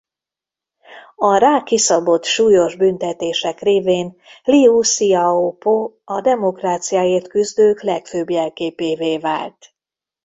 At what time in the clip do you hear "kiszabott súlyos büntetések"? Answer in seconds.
1.63-3.59